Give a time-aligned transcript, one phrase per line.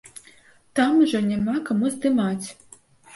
[0.79, 2.47] Там ужо няма каму здымаць!